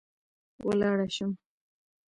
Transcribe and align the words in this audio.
ولاړه 0.67 1.05
شم 1.15 1.31